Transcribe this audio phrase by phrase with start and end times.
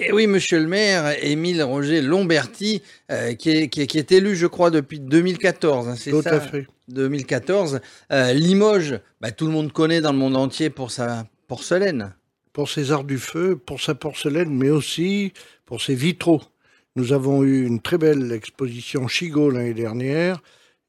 [0.00, 4.12] Et oui, monsieur le maire, Émile Roger Lomberti, euh, qui, est, qui, est, qui, est,
[4.12, 5.88] élu, je crois, depuis 2014.
[5.88, 6.66] Hein, c'est Tout ça à fait.
[6.88, 7.80] 2014.
[8.12, 12.14] Euh, Limoges, bah, tout le monde connaît dans le monde entier pour sa porcelaine.
[12.52, 15.32] Pour ses arts du feu, pour sa porcelaine, mais aussi
[15.64, 16.42] pour ses vitraux.
[16.94, 20.40] Nous avons eu une très belle exposition Chigo l'année dernière.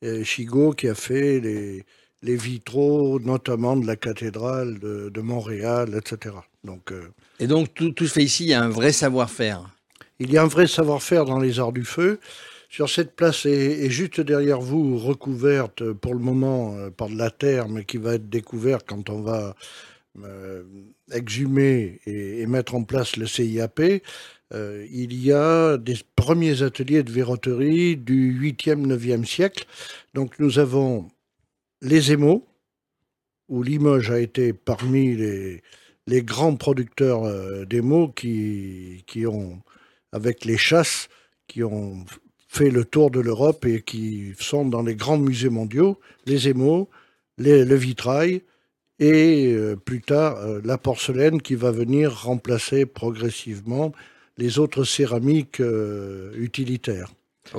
[0.03, 1.83] Euh, Chigo qui a fait les,
[2.21, 6.35] les, vitraux, notamment de la cathédrale de, de Montréal, etc.
[6.63, 7.09] Donc, euh,
[7.39, 9.69] Et donc, tout, tout fait ici, il y a un vrai savoir-faire.
[10.19, 12.19] Il y a un vrai savoir-faire dans les arts du feu.
[12.69, 17.31] Sur cette place est, juste derrière vous, recouverte pour le moment euh, par de la
[17.31, 19.55] terre, mais qui va être découverte quand on va
[20.23, 20.63] euh,
[21.11, 23.81] exhumer et, et, mettre en place le CIAP.
[24.53, 29.65] Euh, il y a des premiers ateliers de verroterie du 8e, 9e siècle.
[30.13, 31.07] Donc nous avons
[31.81, 32.45] les émaux,
[33.47, 35.61] où Limoges a été parmi les,
[36.23, 39.59] grands producteurs euh, d'émaux qui, ont,
[40.11, 41.07] avec les chasses,
[41.47, 42.05] qui ont
[42.47, 46.89] fait le tour de l'Europe et qui sont dans les grands musées mondiaux, les émaux,
[47.37, 48.41] les, le vitrail
[48.99, 53.93] et euh, plus tard euh, la porcelaine qui va venir remplacer progressivement
[54.37, 55.61] les autres céramiques
[56.37, 57.11] utilitaires.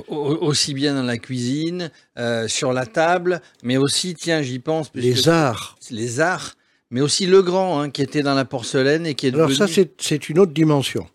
[0.07, 4.91] Aussi bien dans la cuisine, euh, sur la table, mais aussi, tiens, j'y pense.
[4.93, 5.77] Les arts.
[5.89, 6.55] Les arts,
[6.89, 9.67] mais aussi le grand, hein, qui était dans la porcelaine et qui est Alors devenu...
[9.67, 11.07] ça, c'est une autre dimension.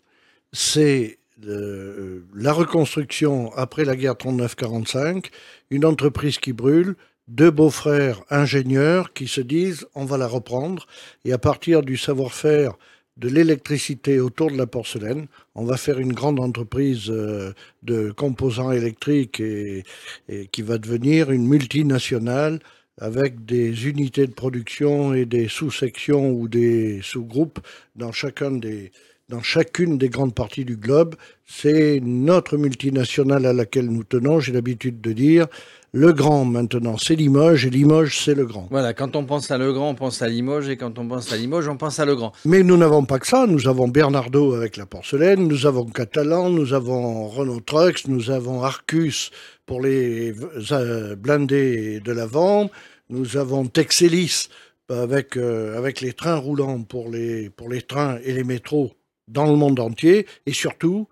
[0.53, 5.25] C'est euh, la reconstruction après la guerre 39-45,
[5.69, 6.95] une entreprise qui brûle,
[7.27, 10.87] deux beaux-frères ingénieurs qui se disent on va la reprendre,
[11.25, 12.73] et à partir du savoir-faire
[13.17, 15.27] de l'électricité autour de la porcelaine.
[15.55, 19.83] On va faire une grande entreprise euh, de composants électriques et,
[20.29, 22.59] et, qui va devenir une multinationale
[22.99, 27.59] avec des unités de production et des sous-sections ou des sous-groupes
[27.95, 28.91] dans chacun des
[29.29, 31.15] dans chacune des grandes parties du globe.
[31.45, 35.47] C'est notre multinationale à laquelle nous tenons, j'ai l'habitude de dire.
[35.93, 38.67] Le grand maintenant, c'est Limoges et Limoges, c'est le grand.
[38.69, 41.31] Voilà, quand on pense à le grand, on pense à Limoges et quand on pense
[41.31, 42.33] à Limoges, on pense à le grand.
[42.45, 43.47] Mais nous n'avons pas que ça.
[43.47, 48.63] Nous avons Bernardo avec la porcelaine, nous avons Catalan, nous avons Renault Trucks, nous avons
[48.63, 49.31] Arcus
[49.65, 50.33] pour les
[50.71, 52.69] euh, blindés de l'avant,
[53.09, 54.49] nous avons Texelis
[54.89, 58.93] avec, euh, avec les trains roulants pour les, pour les trains et les métros
[59.27, 61.07] dans le monde entier et surtout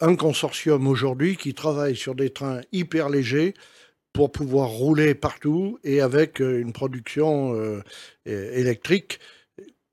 [0.00, 3.54] un consortium aujourd'hui qui travaille sur des trains hyper légers
[4.12, 7.82] pour pouvoir rouler partout et avec une production euh,
[8.26, 9.20] électrique,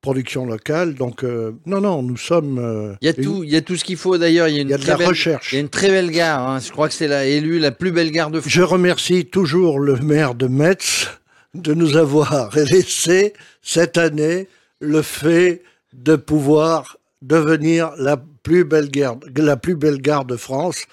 [0.02, 0.96] production locale.
[0.96, 2.58] Donc euh, non, non, nous sommes.
[2.60, 3.24] Euh, il y a une...
[3.24, 4.48] tout, il y a tout ce qu'il faut d'ailleurs.
[4.48, 5.54] Il y a, une il y a de la belle, recherche.
[5.54, 6.48] Il y a une très belle gare.
[6.48, 6.60] Hein.
[6.60, 8.52] Je crois que c'est la élue la plus belle gare de France.
[8.52, 11.10] Je remercie toujours le maire de Metz
[11.54, 14.48] de nous avoir laissé cette année
[14.80, 15.64] le fait
[15.94, 20.86] de pouvoir devenir la plus belle gare, la plus belle gare de France.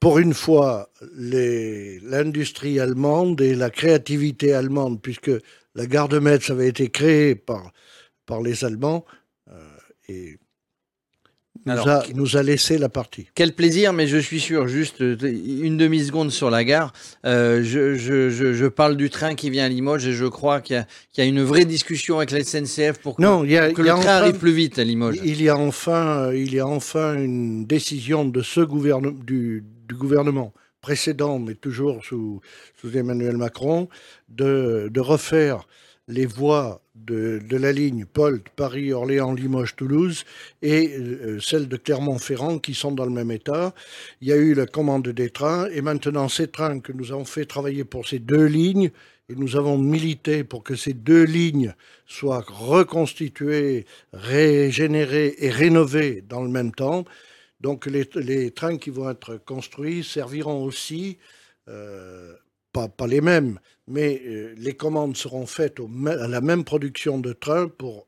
[0.00, 5.30] Pour une fois, l'industrie allemande et la créativité allemande, puisque
[5.74, 7.72] la gare de Metz avait été créée par,
[8.26, 9.04] par les Allemands
[9.48, 9.60] euh,
[10.08, 10.38] et
[11.66, 13.28] nous, Alors, a, nous a laissé la partie.
[13.34, 16.92] Quel plaisir, mais je suis sûr, juste une demi-seconde sur la gare.
[17.26, 20.60] Euh, je, je, je, je, parle du train qui vient à Limoges et je crois
[20.60, 20.84] qu'il
[21.16, 23.72] y, y, a une vraie discussion avec la SNCF pour que, non, il y a,
[23.72, 25.20] que il y le train enfin, arrive plus vite à Limoges.
[25.22, 29.94] Il y a enfin, il y a enfin une décision de ce gouverne, du, du
[29.94, 32.40] gouvernement précédent, mais toujours sous,
[32.80, 33.88] sous Emmanuel Macron,
[34.28, 35.66] de, de refaire
[36.08, 40.24] les voies de, la ligne Polt, Paris, Orléans, Limoges, Toulouse
[40.62, 43.74] et euh, celle de Clermont-Ferrand qui sont dans le même état.
[44.20, 47.24] Il y a eu la commande des trains et maintenant ces trains que nous avons
[47.24, 48.90] fait travailler pour ces deux lignes
[49.28, 51.74] et nous avons milité pour que ces deux lignes
[52.06, 57.04] soient reconstituées, régénérées et rénovées dans le même temps.
[57.60, 61.18] Donc les, les trains qui vont être construits serviront aussi
[61.68, 62.34] euh,
[62.72, 63.58] pas, les mêmes,
[63.88, 68.06] mais euh, les commandes seront faites à la même production de trains pour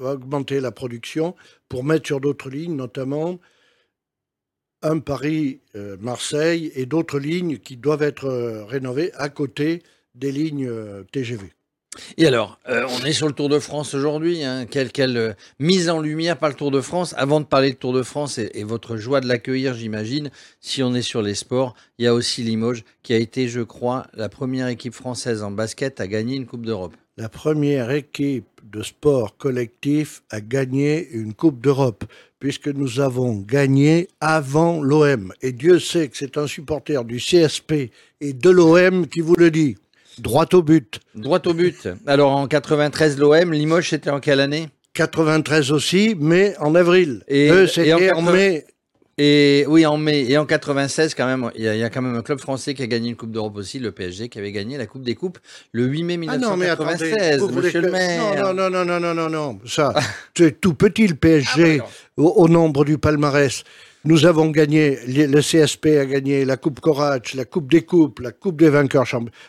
[0.00, 1.34] augmenter la production,
[1.68, 3.38] pour mettre sur d'autres lignes, notamment
[4.82, 9.82] un Paris-Marseille euh, et d'autres lignes qui doivent être euh, rénovées à côté
[10.14, 10.70] des lignes
[11.12, 11.52] TGV.
[12.16, 14.44] Et alors, euh, on est sur le Tour de France aujourd'hui.
[14.44, 14.64] Hein.
[14.66, 17.14] Quelle, euh, mise en lumière par le Tour de France.
[17.18, 20.84] Avant de parler de Tour de France et, et votre joie de l'accueillir, j'imagine, si
[20.84, 24.06] on est sur les sports, il y a aussi Limoges qui a été, je crois,
[24.14, 26.94] la première équipe française en basket à gagner une Coupe d'Europe.
[27.16, 32.04] La première équipe de sport collectif à gagner une Coupe d'Europe,
[32.38, 35.32] puisque nous avons gagné avant l'OM.
[35.42, 37.90] Et Dieu sait que c'est un supporter du CSP
[38.20, 39.76] et de l'OM qui vous le dit.
[40.20, 41.00] Droit au but.
[41.14, 41.88] Droit au but.
[42.06, 44.68] Alors en 93, l'OM, Limoges, c'était en quelle année?
[44.94, 47.22] 93 aussi, mais en avril.
[47.28, 48.64] Et- Eux, et c'était en en 80 mai.
[49.22, 52.14] Et oui, en mai et en 96, quand même, il y, y a quand même
[52.16, 54.78] un club français qui a gagné une Coupe d'Europe aussi, le PSG, qui avait gagné
[54.78, 55.38] la Coupe des Coupes
[55.72, 57.52] le 8 mai Ah non, mais attendez, 1996.
[57.52, 58.34] monsieur le maire.
[58.42, 59.92] Non, non, non, non, non, non, non, ça,
[60.36, 61.90] c'est tout petit le Ah, PSG d'accord.
[62.16, 63.62] au, au nombre du palmarès.
[64.06, 68.32] Nous avons gagné, le CSP a gagné la Coupe Courage, la Coupe des Coupes, la
[68.32, 69.04] Coupe des vainqueurs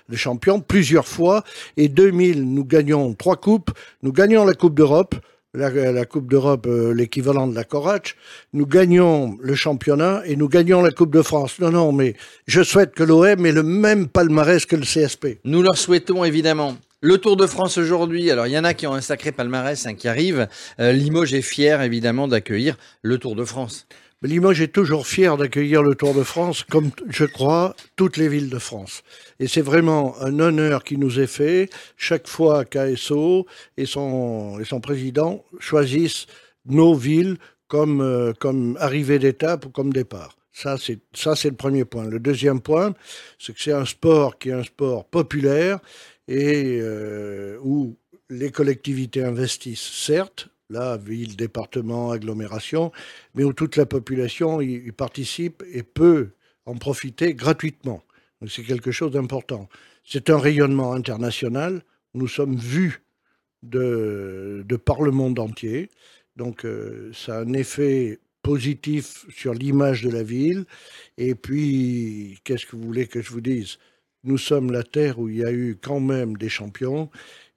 [0.09, 1.45] des champions plusieurs fois.
[1.77, 3.71] Et 2000, nous gagnons trois coupes.
[4.03, 5.15] Nous gagnons la Coupe d'Europe,
[5.53, 8.17] la, Coupe d'Europe, euh, l'équivalent de la Courage.
[8.51, 11.59] Nous gagnons le championnat et nous gagnons la Coupe de France.
[11.59, 12.15] Non, non, mais
[12.45, 15.39] je souhaite que l'OM ait le même palmarès que le CSP.
[15.45, 16.75] Nous leur souhaitons évidemment.
[16.99, 19.85] Le Tour de France aujourd'hui, alors il y en a qui ont un sacré palmarès
[19.85, 20.47] hein, qui arrive.
[20.81, 23.87] Euh, Limoges est fier évidemment d'accueillir le Tour de France.
[24.23, 28.51] Limoges est toujours fier d'accueillir le Tour de France, comme je crois toutes les villes
[28.51, 29.01] de France.
[29.39, 33.47] Et c'est vraiment un honneur qui nous est fait chaque fois qu'ASO
[33.77, 36.27] et son, et son président choisissent
[36.67, 37.37] nos villes
[37.67, 40.37] comme, euh, comme arrivée d'étape ou comme départ.
[40.53, 42.05] Ça, c'est ça, c'est le premier point.
[42.05, 42.93] Le deuxième point,
[43.39, 45.79] c'est que c'est un sport qui est un sport populaire
[46.27, 47.97] et euh, où
[48.29, 52.91] les collectivités investissent, certes, là, ville, département, agglomération,
[53.35, 56.29] mais où toute la population y, participe et peut
[56.65, 58.03] en profiter gratuitement.
[58.47, 59.69] C'est quelque chose d'important.
[60.03, 61.83] C'est un rayonnement international.
[62.13, 63.03] Nous sommes vus
[63.61, 65.89] de, de par le monde entier.
[66.35, 70.65] Donc euh, ça a un effet positif sur l'image de la ville.
[71.17, 73.77] Et puis, qu'est-ce que vous voulez que je vous dise?
[74.23, 77.09] Nous sommes la terre où il y a eu quand même des champions.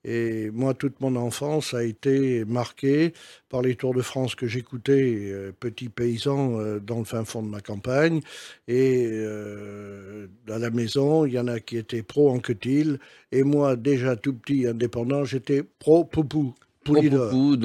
[0.04, 3.14] Et moi, toute mon enfance a été marquée
[3.48, 7.42] par les Tours de France que j'écoutais, euh, petit paysan euh, dans le fin fond
[7.42, 8.20] de ma campagne.
[8.68, 12.98] Et euh, à la maison, il y en a qui étaient pro Anquetil.
[13.32, 16.54] Et moi, déjà tout petit indépendant, j'étais pro Poupou.
[16.84, 17.56] Poupou,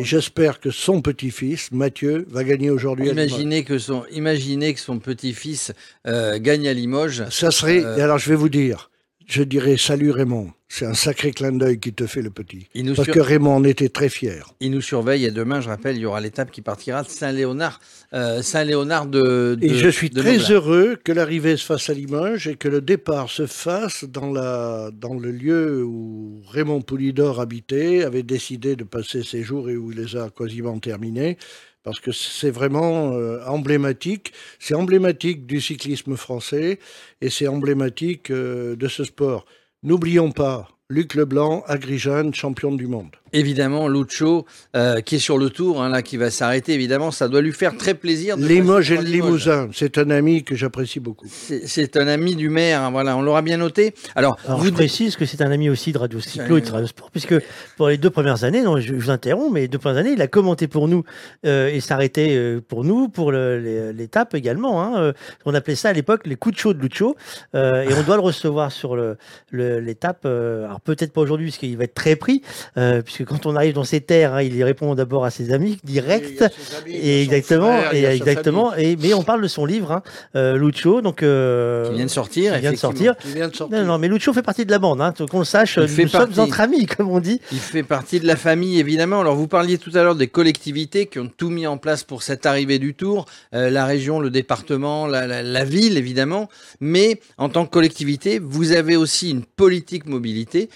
[0.00, 3.30] Et j'espère que son petit-fils, Mathieu, va gagner aujourd'hui à Limoges.
[3.30, 5.72] Imaginez que son, imaginez que son petit-fils
[6.06, 7.28] euh, gagne à Limoges.
[7.30, 7.84] Ça serait.
[7.84, 8.90] Alors, je vais vous dire,
[9.28, 10.50] je dirais salut Raymond.
[10.70, 12.66] C'est un sacré clin d'œil qui te fait le petit.
[12.74, 14.52] Il nous, Parce sur- que Raymond en était très fier.
[14.60, 17.80] il nous surveille et demain, je rappelle, il y aura l'étape qui partira de Saint-Léonard,
[18.12, 22.48] euh, Saint-Léonard de, de- Et je suis très heureux que l'arrivée se fasse à Limoges
[22.48, 28.04] et que le départ se fasse dans, la, dans le lieu où Raymond Poulidor habitait,
[28.04, 31.38] avait décidé de passer ses jours et où il les a quasiment terminés.
[31.88, 34.34] Parce que c'est vraiment euh, emblématique.
[34.58, 36.80] C'est emblématique du cyclisme français
[37.22, 39.46] et c'est emblématique euh, de ce sport.
[39.82, 43.16] N'oublions pas, Luc Leblanc, Agrigent, champion du monde.
[43.32, 44.46] Évidemment, Lucho,
[44.76, 47.52] euh, qui est sur le tour, hein, là, qui va s'arrêter, évidemment, ça doit lui
[47.52, 48.36] faire très plaisir.
[48.36, 49.02] de Limoges et le.
[49.02, 51.26] Limousin, c'est un ami que j'apprécie beaucoup.
[51.28, 53.94] C'est un ami du maire, hein, voilà, on l'aura bien noté.
[54.14, 56.70] Alors, Alors, vous je précise que c'est un ami aussi de Radio Cyclo et de
[56.70, 57.34] Radio Sport, puisque
[57.76, 60.12] pour les deux premières années, non, je, je vous interromps, mais les deux premières années,
[60.12, 61.04] il a commenté pour nous
[61.46, 64.82] euh, et s'arrêtait euh, pour nous, pour l'étape également.
[64.82, 65.12] Hein, euh,
[65.44, 67.16] on appelait ça à l'époque les coups de chaud de Lucho,
[67.54, 69.16] euh, et on doit le recevoir sur le-
[69.50, 70.22] le- l'étape.
[70.24, 72.42] euh, alors peut-être pas aujourd'hui, puisqu'il va être très pris,
[72.76, 75.52] euh, puisque quand on arrive dans ces terres, hein, il y répond d'abord à ses
[75.52, 76.44] amis direct.
[76.86, 78.74] Et exactement, et exactement.
[78.76, 80.02] Et mais on parle de son livre, hein,
[80.36, 83.16] euh, Lucho, donc euh, qui vient de sortir, qui vient de sortir.
[83.16, 83.78] Qui vient de sortir.
[83.78, 85.88] Non, non, mais Lucho fait partie de la bande, hein, qu'on le sache, Il nous
[85.88, 86.40] fait sommes partie.
[86.40, 87.40] entre amis, comme on dit.
[87.52, 89.20] Il fait partie de la famille, évidemment.
[89.20, 92.22] Alors, vous parliez tout à l'heure des collectivités qui ont tout mis en place pour
[92.22, 96.48] cette arrivée du Tour, Euh, la région, le département, la, la- la ville, évidemment.
[96.80, 100.68] Mais en tant que collectivité, vous avez aussi une politique mobilité.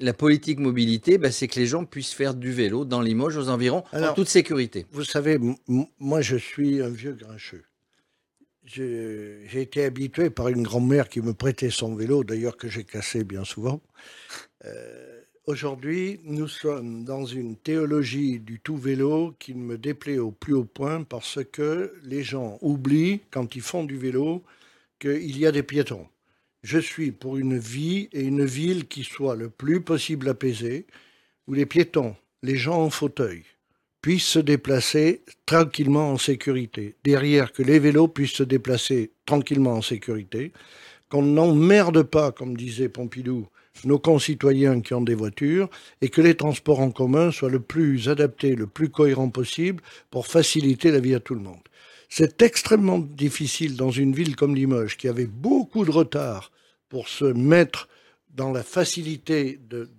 [0.00, 3.48] La politique mobilité, bah, c'est que les gens puissent faire du vélo dans Limoges, aux
[3.48, 4.86] environs, en toute sécurité.
[4.92, 5.38] Vous savez,
[5.98, 7.64] moi je suis un vieux grincheux.
[8.64, 13.22] J'ai été habitué par une grand-mère qui me prêtait son vélo, d'ailleurs que j'ai cassé
[13.24, 13.80] bien souvent.
[14.64, 15.14] Euh,
[15.46, 20.64] Aujourd'hui, nous sommes dans une théologie du tout vélo qui me déplaît au plus haut
[20.64, 24.42] point parce que les gens oublient, quand ils font du vélo,
[24.98, 26.06] qu'il y a des piétons.
[26.64, 30.86] Je suis pour une vie et une ville qui soit le plus possible apaisée,
[31.46, 33.42] où les piétons, les gens en fauteuil,
[34.00, 36.94] puissent se déplacer tranquillement en sécurité.
[37.04, 40.52] Derrière, que les vélos puissent se déplacer tranquillement en sécurité.
[41.10, 43.46] Qu'on n'emmerde pas, comme disait Pompidou,
[43.84, 45.68] nos concitoyens qui ont des voitures
[46.00, 50.26] et que les transports en commun soient le plus adaptés, le plus cohérent possible pour
[50.26, 51.68] faciliter la vie à tout le monde.
[52.08, 56.52] C'est extrêmement difficile dans une ville comme Limoges qui avait beaucoup de retard
[56.94, 57.88] pour se mettre
[58.36, 59.90] dans la facilité de,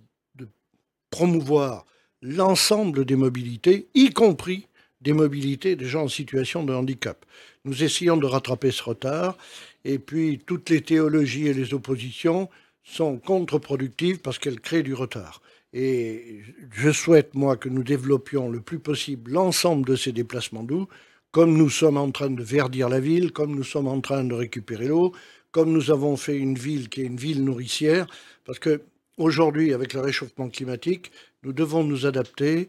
[1.10, 1.84] promouvoir
[2.22, 4.66] l'ensemble des mobilités, y compris
[5.02, 7.26] des mobilités des gens en situation de handicap.
[7.66, 9.36] Nous essayons de rattraper ce retard,
[9.84, 12.48] et puis toutes les théologies et les oppositions
[12.82, 15.42] sont contre-productives parce qu'elles créent du retard.
[15.74, 16.40] Et
[16.72, 20.88] je souhaite, moi, que nous développions le plus possible l'ensemble de ces déplacements doux,
[21.30, 24.32] comme nous sommes en train de verdir la ville, comme nous sommes en train de
[24.32, 25.12] récupérer l'eau,
[25.56, 28.06] comme nous avons fait une ville qui est une ville nourricière,
[28.44, 28.82] parce que
[29.16, 31.10] aujourd'hui, avec le réchauffement climatique,
[31.44, 32.68] nous devons nous adapter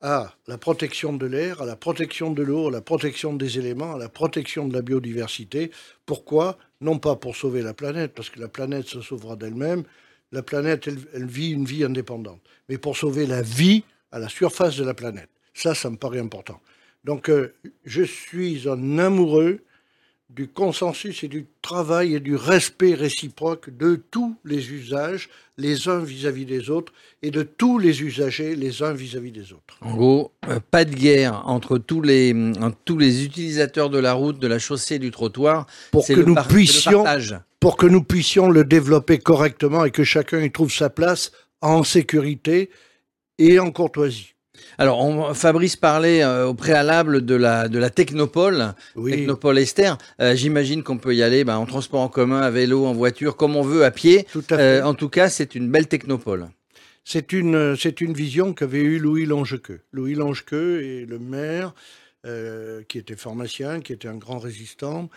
[0.00, 3.96] à la protection de l'air, à la protection de l'eau, à la protection des éléments,
[3.96, 5.72] à la protection de la biodiversité.
[6.06, 6.56] Pourquoi?
[6.80, 9.82] Non pas pour sauver la planète, parce que la planète se sauvera d'elle-même,
[10.30, 14.76] la planète, elle, vit une vie indépendante, mais pour sauver la vie à la surface
[14.76, 15.30] de la planète.
[15.54, 16.60] Ça, ça me paraît important.
[17.02, 17.52] Donc, euh,
[17.84, 19.58] je suis un amoureux
[20.30, 26.00] du consensus et du travail et du respect réciproque de tous les usages, les uns
[26.00, 26.92] vis-à-vis des autres,
[27.22, 29.78] et de tous les usagers, les uns vis-à-vis des autres.
[29.80, 32.34] En gros, euh, pas de guerre entre tous les,
[32.84, 35.66] tous les utilisateurs de la route, de la chaussée, du trottoir.
[35.92, 37.04] Pour que nous puissions,
[37.58, 41.32] pour que nous puissions le développer correctement et que chacun y trouve sa place
[41.62, 42.70] en sécurité
[43.38, 44.34] et en courtoisie.
[44.78, 49.98] Alors, Fabrice parlait euh, au préalable de la, de la Technopole, Technopole Esther.
[50.20, 53.36] Euh, j'imagine qu'on peut y aller ben, en transport en commun, à vélo, en voiture,
[53.36, 54.26] comme on veut, à pied.
[54.30, 54.62] Tout à fait.
[54.62, 56.48] Euh, en tout cas, c'est une belle Technopole.
[57.04, 59.80] C'est une, c'est une vision qu'avait eue Louis Langequeux.
[59.92, 61.74] Louis Langequeux est le maire,
[62.88, 65.08] qui était pharmacien, qui était un grand résistant,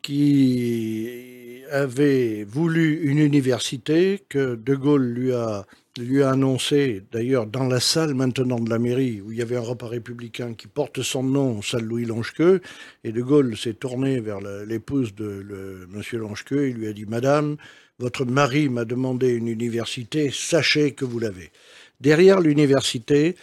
[0.00, 5.66] qui avait voulu une université que De Gaulle lui a
[6.02, 9.56] lui a annoncé, d'ailleurs dans la salle maintenant de la mairie, où il y avait
[9.56, 12.60] un repas républicain qui porte son nom, salle Louis Longequeux,
[13.04, 16.02] et De Gaulle s'est tourné vers l'épouse de M.
[16.18, 17.56] Longequeux, il lui a dit, Madame,
[17.98, 21.52] votre mari m'a demandé une université, sachez que vous l'avez.
[22.00, 23.36] Derrière l'université,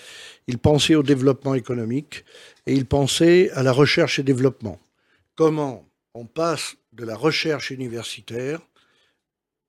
[0.47, 2.25] il pensait au développement économique
[2.67, 4.77] et il pensait à la recherche et développement.
[5.35, 8.59] Comment on passe de la recherche universitaire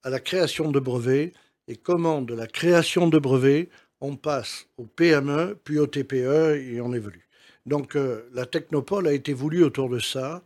[0.03, 1.33] à la création de brevets
[1.69, 3.69] et comment de la création de brevets,
[4.01, 7.29] on passe au PME, puis au TPE, et on évolue.
[7.67, 10.43] Donc euh, la Technopole a été voulue autour de ça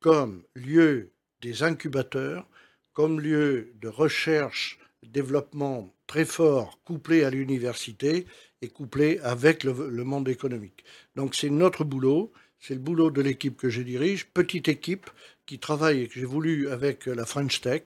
[0.00, 1.10] comme lieu
[1.42, 2.46] des incubateurs,
[2.92, 8.26] comme lieu de recherche, développement très fort, couplé à l'université
[8.62, 10.84] et couplé avec le, le monde économique.
[11.16, 15.10] Donc c'est notre boulot, c'est le boulot de l'équipe que je dirige, petite équipe
[15.46, 17.82] qui travaille et que j'ai voulu avec la French Tech,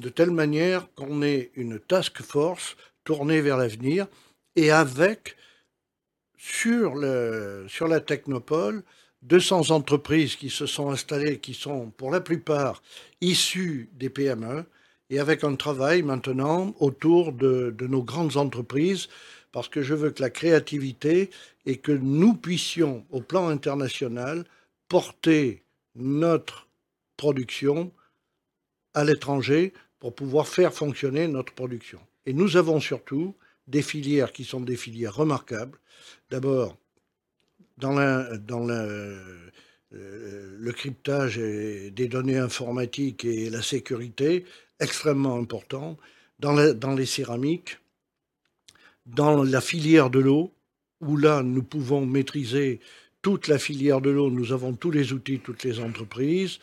[0.00, 4.06] de telle manière qu'on ait une task force tournée vers l'avenir
[4.56, 5.36] et avec,
[6.36, 8.82] sur, le, sur la technopole,
[9.22, 12.82] 200 entreprises qui se sont installées, qui sont pour la plupart
[13.20, 14.64] issues des PME,
[15.10, 19.08] et avec un travail maintenant autour de, de, nos grandes entreprises,
[19.52, 21.30] parce que je veux que la créativité
[21.66, 24.44] et que nous puissions, au plan international,
[24.88, 25.64] porter
[25.96, 26.68] notre
[27.16, 27.92] production
[28.94, 32.00] à l'étranger pour pouvoir faire fonctionner notre production.
[32.26, 33.36] Et nous avons surtout
[33.68, 35.78] des filières qui sont des filières remarquables.
[36.30, 36.76] D'abord,
[37.76, 39.50] dans, euh,
[39.92, 44.44] le cryptage des données informatiques et la sécurité,
[44.78, 45.96] extrêmement important.
[46.38, 47.78] Dans les céramiques,
[49.06, 50.52] dans la filière de l'eau,
[51.00, 52.80] où là, nous pouvons maîtriser
[53.22, 56.58] toute la filière de l'eau, nous avons tous les outils, toutes les entreprises.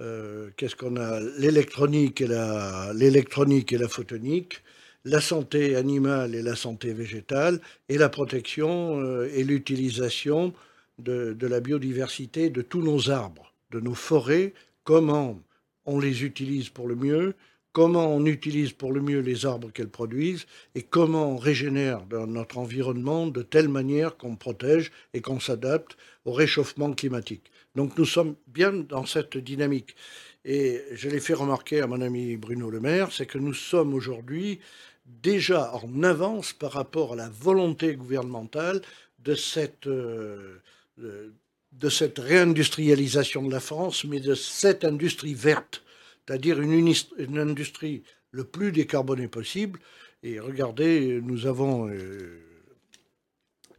[0.00, 1.20] Euh, qu'est-ce qu'on a?
[1.38, 4.62] L'électronique et la, l'électronique et la photonique,
[5.04, 10.52] la santé animale et la santé végétale, et la protection euh, et l'utilisation
[10.98, 15.40] de, de, la biodiversité de tous nos arbres, de nos forêts, comment
[15.86, 17.34] on les utilise pour le mieux,
[17.74, 22.58] comment on utilise pour le mieux les arbres qu'elles produisent, et comment on régénère notre
[22.58, 27.50] environnement de telle manière qu'on protège et qu'on s'adapte au réchauffement climatique.
[27.74, 29.96] Donc nous sommes bien dans cette dynamique.
[30.44, 33.92] Et je l'ai fait remarquer à mon ami Bruno Le Maire, c'est que nous sommes
[33.92, 34.60] aujourd'hui
[35.04, 38.82] déjà en avance par rapport à la volonté gouvernementale
[39.18, 40.60] de cette, euh,
[40.96, 45.82] de cette réindustrialisation de la France, mais de cette industrie verte,
[46.26, 49.78] c'est-à-dire une, industrie le plus décarbonée possible.
[50.22, 52.40] Et regardez, nous avons euh,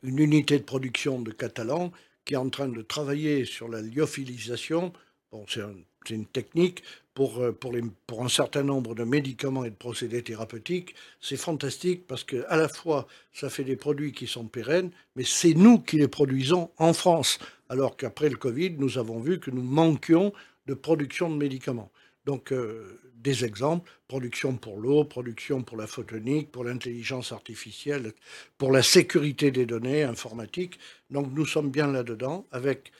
[0.03, 1.91] une unité de production de Catalan
[2.23, 4.93] qui est en train de travailler sur la lyophilisation.
[5.31, 6.83] Bon, c'est une technique
[7.15, 10.93] pour, euh, pour, un certain nombre de médicaments et de procédés thérapeutiques.
[11.21, 15.23] C'est fantastique parce que à la fois, ça fait des produits qui sont pérennes, mais
[15.23, 17.39] c'est nous qui les produisons en France.
[17.69, 20.33] Alors qu'après le Covid, nous avons vu que nous manquions
[20.67, 21.91] de production de médicaments.
[22.25, 28.13] Donc, euh, des exemples, production pour l'eau, production pour la photonique, pour l'intelligence artificielle,
[28.59, 30.79] pour la sécurité des données informatiques.
[31.09, 32.91] Donc nous sommes bien là-dedans avec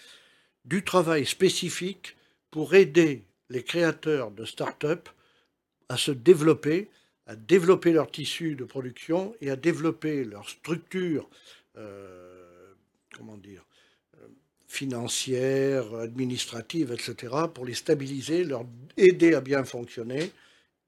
[0.66, 2.18] du travail spécifique
[2.50, 5.10] pour aider les créateurs de start-up
[5.90, 6.90] à se développer
[7.28, 11.28] à développer leur tissu de production et à développer leur structure,
[11.76, 12.74] euh,
[13.18, 13.66] comment dire,
[14.76, 18.66] euh, financière, administrative, etc., pour les stabiliser, leur
[18.98, 20.32] aider à bien fonctionner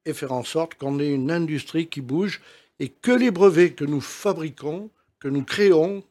[0.05, 2.41] et faire en sorte qu'on ait une industrie qui bouge
[2.79, 4.89] et que les brevets que nous fabriquons,
[5.19, 6.03] que nous créons,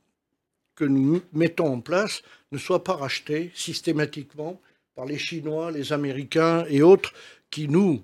[0.75, 4.61] que nous mettons en place ne soient pas rachetés systématiquement
[4.95, 7.13] par les Chinois, les Américains et autres
[7.51, 8.03] qui, nous,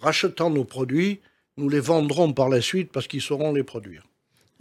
[0.00, 1.20] rachetant nos produits,
[1.56, 4.09] nous les vendrons par la suite parce qu'ils sauront les produire.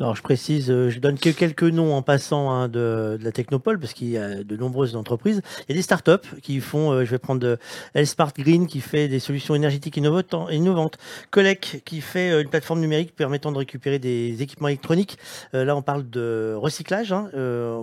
[0.02, 3.34] Alors je précise, euh, je donne que quelques noms en passant hein, de, de, la
[3.34, 5.42] Technopole, parce qu'il y a de nombreuses entreprises.
[5.68, 7.58] Il y a des startups qui font, euh, je vais prendre
[7.96, 10.98] L-Smart Green qui fait des solutions énergétiques innovantes,
[11.32, 15.18] Colec qui fait euh, une plateforme numérique permettant de récupérer des équipements électroniques.
[15.52, 17.30] là on parle de recyclage, hein,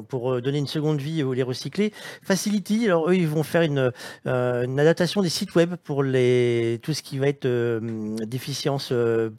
[0.08, 1.92] pour donner une seconde vie ou les recycler.
[2.22, 3.92] Facility, alors eux ils vont faire une,
[4.24, 7.46] une adaptation des sites web pour les, tout ce qui va être
[8.24, 8.92] déficience,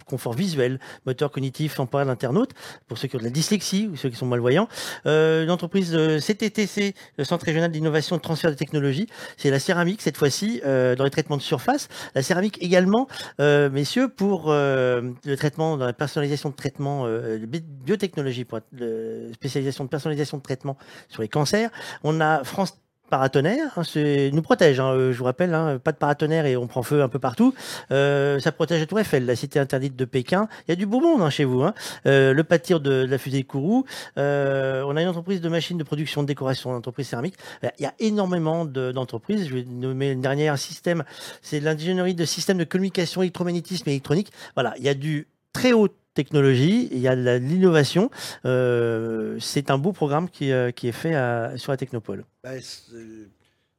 [0.05, 2.53] confort visuel, moteur cognitif, temporel, internaute
[2.87, 4.67] pour ceux qui ont de la dyslexie ou ceux qui sont malvoyants.
[5.05, 9.07] Euh, une entreprise euh, CTTC, le Centre régional d'innovation de transfert de technologie,
[9.37, 11.87] c'est la céramique cette fois-ci euh, dans les traitements de surface.
[12.15, 13.07] La céramique également,
[13.39, 17.39] euh, messieurs, pour euh, le traitement, dans la personnalisation de traitement, euh,
[17.85, 21.69] biotechnologie, pour la spécialisation de personnalisation de traitement sur les cancers.
[22.03, 23.83] On a France paratonnerre, hein,
[24.31, 24.79] nous protège.
[24.79, 27.19] Hein, euh, je vous rappelle, hein, pas de paratonnerre et on prend feu un peu
[27.19, 27.53] partout.
[27.91, 30.47] Euh, ça protège la Tour Eiffel, la cité interdite de Pékin.
[30.67, 31.63] Il y a du beau monde hein, chez vous.
[32.05, 33.85] Euh, le pâtir de, de, la fusée Kourou.
[34.15, 37.35] On a une entreprise de machines de production de décoration, une entreprise céramique.
[37.63, 39.47] Il y a énormément d'entreprises.
[39.47, 41.03] je vais nommer une dernière système.
[41.41, 44.31] C'est l'ingénierie de systèmes de communication électromagnétisme électronique.
[44.55, 48.11] Voilà, il y a du très haut technologie, il y a de l'innovation.
[48.45, 51.15] Euh, c'est un beau programme qui, euh, qui est fait
[51.57, 52.23] sur la Technopole.
[52.43, 52.61] Ben,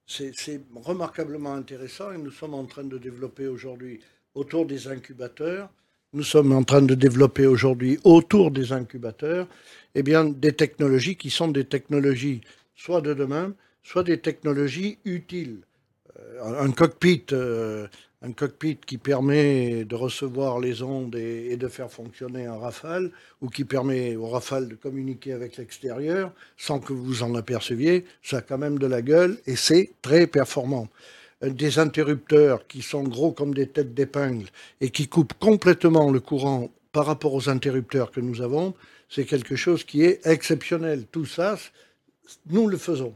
[0.06, 4.00] c'est remarquablement intéressant et nous sommes en train de développer aujourd'hui
[4.34, 5.70] autour des incubateurs.
[6.12, 9.46] Nous sommes en train de développer aujourd'hui autour des incubateurs
[9.94, 12.40] eh bien, des technologies qui sont des technologies
[12.74, 13.54] soit de demain,
[13.84, 15.60] soit des technologies utiles.
[16.20, 17.86] Euh, un cockpit euh,
[18.22, 23.48] un cockpit qui permet de recevoir les ondes et, de faire fonctionner un rafale, ou
[23.48, 28.40] qui permet au rafale de communiquer avec l'extérieur sans que vous en aperceviez, ça a
[28.40, 30.88] quand même de la gueule et c'est très performant.
[31.44, 34.46] Euh, des interrupteurs qui sont gros comme des têtes d'épingle
[34.80, 38.74] et qui coupent complètement le courant par rapport aux interrupteurs que nous avons,
[39.08, 41.04] c'est quelque chose qui est exceptionnel.
[41.12, 41.56] Tout ça,
[42.50, 43.14] nous le faisons.